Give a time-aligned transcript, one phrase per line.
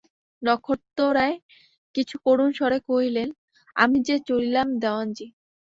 [0.41, 1.35] নক্ষত্ররায়
[1.95, 3.29] কিছু করুণ স্বরে কহিলেন,
[3.75, 5.27] আমি যে চলিলাম দেওয়ানজি।